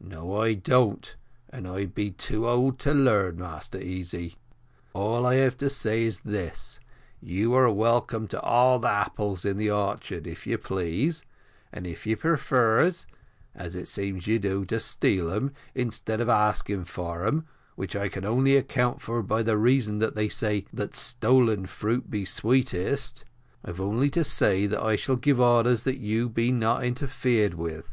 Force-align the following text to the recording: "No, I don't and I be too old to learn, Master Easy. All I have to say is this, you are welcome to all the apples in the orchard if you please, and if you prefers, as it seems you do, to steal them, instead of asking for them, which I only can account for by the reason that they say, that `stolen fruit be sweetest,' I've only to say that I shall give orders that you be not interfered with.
"No, 0.00 0.40
I 0.40 0.54
don't 0.54 1.14
and 1.50 1.68
I 1.68 1.84
be 1.84 2.10
too 2.10 2.48
old 2.48 2.78
to 2.78 2.94
learn, 2.94 3.36
Master 3.36 3.78
Easy. 3.78 4.36
All 4.94 5.26
I 5.26 5.34
have 5.34 5.58
to 5.58 5.68
say 5.68 6.04
is 6.04 6.20
this, 6.20 6.80
you 7.20 7.52
are 7.52 7.70
welcome 7.70 8.26
to 8.28 8.40
all 8.40 8.78
the 8.78 8.88
apples 8.88 9.44
in 9.44 9.58
the 9.58 9.70
orchard 9.70 10.26
if 10.26 10.46
you 10.46 10.56
please, 10.56 11.24
and 11.74 11.86
if 11.86 12.06
you 12.06 12.16
prefers, 12.16 13.06
as 13.54 13.76
it 13.76 13.86
seems 13.86 14.26
you 14.26 14.38
do, 14.38 14.64
to 14.64 14.80
steal 14.80 15.26
them, 15.28 15.52
instead 15.74 16.22
of 16.22 16.30
asking 16.30 16.86
for 16.86 17.26
them, 17.26 17.46
which 17.74 17.94
I 17.94 18.08
only 18.24 18.52
can 18.52 18.58
account 18.60 19.02
for 19.02 19.22
by 19.22 19.42
the 19.42 19.58
reason 19.58 19.98
that 19.98 20.14
they 20.14 20.30
say, 20.30 20.64
that 20.72 20.92
`stolen 20.92 21.68
fruit 21.68 22.08
be 22.10 22.24
sweetest,' 22.24 23.26
I've 23.62 23.82
only 23.82 24.08
to 24.08 24.24
say 24.24 24.66
that 24.68 24.80
I 24.82 24.96
shall 24.96 25.16
give 25.16 25.38
orders 25.38 25.82
that 25.82 25.98
you 25.98 26.30
be 26.30 26.50
not 26.50 26.82
interfered 26.82 27.52
with. 27.52 27.92